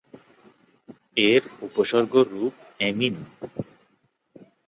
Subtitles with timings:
[1.29, 3.25] এর উপসর্গ রূপ "অ্যামিনো-"।